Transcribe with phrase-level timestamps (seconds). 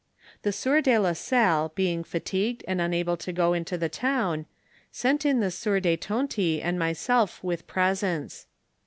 [0.41, 4.47] The sieur de la Salle being fatigued and unable to go into the town,
[4.91, 8.47] sent in the sieur de Tonty and myself with presents.